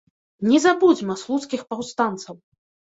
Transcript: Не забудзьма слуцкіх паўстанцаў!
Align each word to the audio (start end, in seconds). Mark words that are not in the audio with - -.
Не 0.51 0.61
забудзьма 0.63 1.19
слуцкіх 1.25 1.61
паўстанцаў! 1.71 2.43